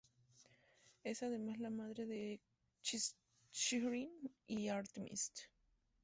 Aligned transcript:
Es 1.03 1.21
además 1.21 1.59
la 1.59 1.69
madre 1.69 2.07
de 2.07 2.41
Cheshire 2.81 4.09
y 4.47 4.67
Artemis. 4.69 5.31